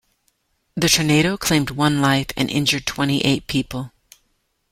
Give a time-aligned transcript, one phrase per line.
[0.73, 3.91] The tornado claimed one life and injured twenty-eight people.